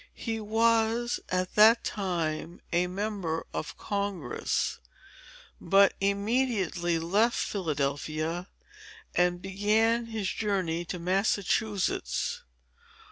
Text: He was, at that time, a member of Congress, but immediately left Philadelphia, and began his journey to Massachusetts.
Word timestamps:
He 0.15 0.39
was, 0.39 1.19
at 1.29 1.53
that 1.53 1.83
time, 1.83 2.59
a 2.73 2.87
member 2.87 3.45
of 3.53 3.77
Congress, 3.77 4.79
but 5.61 5.93
immediately 6.01 6.97
left 6.97 7.37
Philadelphia, 7.37 8.47
and 9.13 9.43
began 9.43 10.07
his 10.07 10.31
journey 10.31 10.85
to 10.85 10.97
Massachusetts. 10.97 12.41